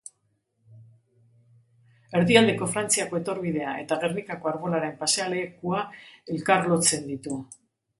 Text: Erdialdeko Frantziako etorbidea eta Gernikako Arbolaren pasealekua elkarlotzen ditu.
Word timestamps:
Erdialdeko 2.21 2.71
Frantziako 2.73 3.21
etorbidea 3.21 3.77
eta 3.85 4.01
Gernikako 4.07 4.55
Arbolaren 4.57 5.01
pasealekua 5.07 5.89
elkarlotzen 6.37 7.11
ditu. 7.17 7.43